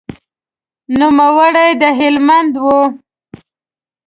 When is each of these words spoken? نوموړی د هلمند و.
نوموړی 0.99 1.69
د 1.81 1.83
هلمند 1.99 2.53
و. 2.63 2.65